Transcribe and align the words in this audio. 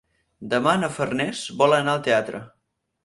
Demà 0.53 0.71
na 0.83 0.89
Farners 0.95 1.43
vol 1.63 1.77
anar 1.81 1.95
al 1.99 2.03
teatre. 2.09 2.41